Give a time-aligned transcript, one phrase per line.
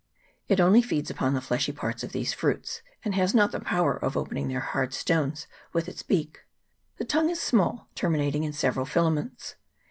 [0.47, 3.93] It only feeds upon the fleshy parts of these fruits, and has not the power
[3.95, 6.39] of opening their hard stones with its beak.
[6.97, 9.57] The tongue is small, termi nating in several filaments.